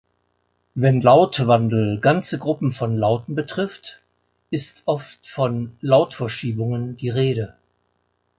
[0.73, 4.01] Wenn Lautwandel ganze Gruppen von Lauten betrifft,
[4.49, 7.53] ist oft von Lautverschiebungen die Rede.